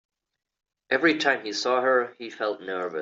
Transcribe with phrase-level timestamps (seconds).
[0.89, 2.99] Every time he saw her, he felt nervous.